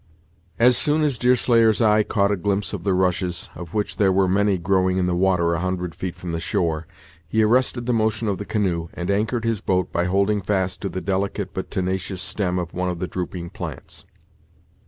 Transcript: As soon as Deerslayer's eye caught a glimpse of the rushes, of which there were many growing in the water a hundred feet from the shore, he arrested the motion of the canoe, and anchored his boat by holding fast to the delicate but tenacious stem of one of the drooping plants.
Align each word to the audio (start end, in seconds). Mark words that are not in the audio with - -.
As 0.57 0.77
soon 0.79 1.03
as 1.03 1.19
Deerslayer's 1.19 1.79
eye 1.79 2.01
caught 2.01 2.31
a 2.31 2.35
glimpse 2.35 2.73
of 2.73 2.83
the 2.83 2.95
rushes, 2.95 3.51
of 3.53 3.75
which 3.75 3.97
there 3.97 4.11
were 4.11 4.27
many 4.27 4.57
growing 4.57 4.97
in 4.97 5.05
the 5.05 5.13
water 5.15 5.53
a 5.53 5.59
hundred 5.59 5.93
feet 5.93 6.15
from 6.15 6.31
the 6.31 6.39
shore, 6.39 6.87
he 7.27 7.43
arrested 7.43 7.85
the 7.85 7.93
motion 7.93 8.27
of 8.27 8.39
the 8.39 8.43
canoe, 8.45 8.87
and 8.95 9.11
anchored 9.11 9.45
his 9.45 9.61
boat 9.61 9.91
by 9.93 10.05
holding 10.05 10.41
fast 10.41 10.81
to 10.81 10.89
the 10.89 11.01
delicate 11.01 11.53
but 11.53 11.69
tenacious 11.69 12.19
stem 12.19 12.57
of 12.57 12.73
one 12.73 12.89
of 12.89 12.97
the 12.97 13.05
drooping 13.05 13.51
plants. 13.51 14.05